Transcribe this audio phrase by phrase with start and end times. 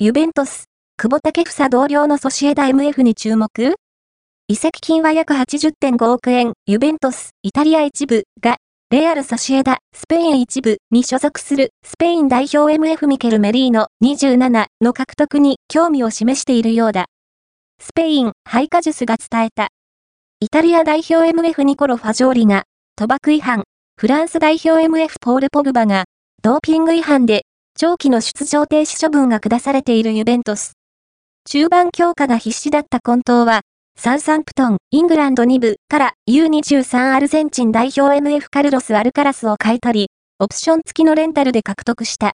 [0.00, 0.66] ユベントス、
[0.96, 3.48] 久保建英同僚のソシエダ MF に注目
[4.46, 8.58] 移籍金は約80.5億円、ユベントス、イタリア一部が、
[8.90, 17.06] レアル・ソシエダ、スペイン一部に所属するスペイン代表 MF ミケル・メリーノ27の獲得に興味を示しているようだ。
[17.80, 19.70] スペイン、ハイカジュスが伝えた。
[20.38, 23.64] イタリア代表 MF ニコロ・ファジョーリが、賭博違反、
[23.96, 26.04] フランス代表 MF ポール・ポグバが、
[26.40, 27.46] ドーピング違反で、
[27.80, 30.72] 長期の出場停止処分が下されているユベントス。
[31.48, 33.60] 中盤強化が必死だった混沌は、
[33.96, 40.08] サウサンプトン、イングランド2部から U23 アルゼンチン代表 MF カルロス・アルカラスを買い取り、
[40.40, 42.26] オプション付きのレンタルで獲得した。